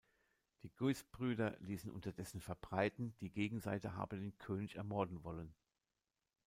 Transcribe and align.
Die 0.63 0.71
Guise-Brüder 0.71 1.57
ließen 1.59 1.91
unterdessen 1.91 2.41
verbreiten, 2.41 3.13
die 3.19 3.29
Gegenseite 3.29 3.93
habe 3.95 4.17
den 4.17 4.35
König 4.39 4.73
ermorden 4.77 5.23
wollen. 5.23 5.53